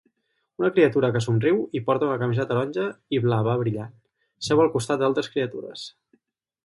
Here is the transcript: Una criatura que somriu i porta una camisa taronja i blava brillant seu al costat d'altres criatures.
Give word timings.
Una 0.61 0.69
criatura 0.77 1.09
que 1.17 1.21
somriu 1.25 1.59
i 1.79 1.81
porta 1.89 2.07
una 2.07 2.17
camisa 2.23 2.45
taronja 2.53 2.85
i 3.17 3.21
blava 3.29 3.55
brillant 3.63 3.95
seu 4.49 4.65
al 4.65 4.73
costat 4.79 5.05
d'altres 5.05 5.31
criatures. 5.37 5.85